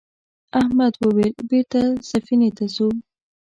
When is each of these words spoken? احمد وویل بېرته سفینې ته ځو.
احمد 0.61 0.93
وویل 0.97 1.33
بېرته 1.49 1.79
سفینې 2.09 2.49
ته 2.57 2.65
ځو. 2.75 2.87